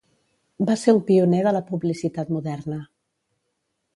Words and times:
Va 0.69 0.77
ser 0.83 0.95
un 0.95 1.01
pioner 1.09 1.41
de 1.47 1.51
la 1.57 1.61
publicitat 1.69 2.31
moderna. 2.37 2.79